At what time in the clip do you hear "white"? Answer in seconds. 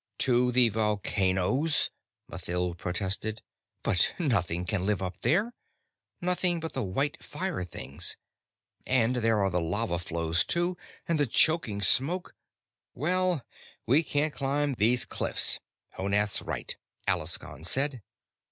6.81-7.23